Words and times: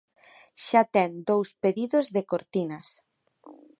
Xa 0.65 0.81
ten 0.95 1.11
dous 1.29 1.49
pedidos 1.63 2.05
de 2.15 2.21
cortinas. 2.31 2.87